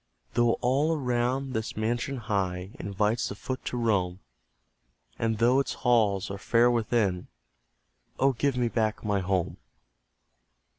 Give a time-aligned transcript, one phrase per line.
[0.33, 4.19] Though all around this mansion high Invites the foot to roam,
[5.19, 7.27] And though its halls are fair within
[8.17, 9.57] Oh, give me back my HOME!